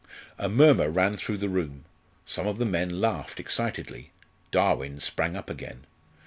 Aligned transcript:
A 0.39 0.49
murmur 0.49 0.89
ran 0.89 1.15
through 1.15 1.37
the 1.37 1.47
room. 1.47 1.85
Some 2.25 2.47
of 2.47 2.57
the 2.57 2.65
men 2.65 3.01
laughed 3.01 3.39
excitedly. 3.39 4.09
Darwin 4.49 4.99
sprang 4.99 5.35
up 5.37 5.47
again. 5.47 5.85